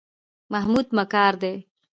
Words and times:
محمود 0.51 0.87
مکار 0.97 1.33
دی. 1.41 1.55